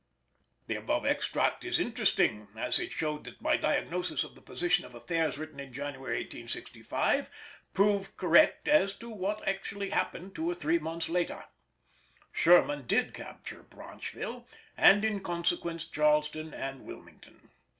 The 0.65 0.73
above 0.77 1.05
extract 1.05 1.63
is 1.63 1.79
interesting, 1.79 2.47
as 2.55 2.79
it 2.79 2.91
showed 2.91 3.23
that 3.25 3.39
my 3.39 3.55
diagnosis 3.55 4.23
of 4.23 4.33
the 4.33 4.41
position 4.41 4.83
of 4.83 4.95
affairs, 4.95 5.37
written 5.37 5.59
in 5.59 5.71
January 5.71 6.15
1865, 6.23 7.29
proved 7.71 8.17
correct 8.17 8.67
as 8.67 8.95
to 8.95 9.09
what 9.09 9.47
actually 9.47 9.91
happened 9.91 10.33
two 10.33 10.49
or 10.49 10.55
three 10.55 10.79
months 10.79 11.07
later. 11.07 11.45
Sherman 12.31 12.87
did 12.87 13.13
capture 13.13 13.61
Branchville, 13.61 14.47
and 14.75 15.05
in 15.05 15.19
consequence 15.19 15.85
Charleston 15.85 16.51
and 16.51 16.81
Wilmington. 16.83 17.49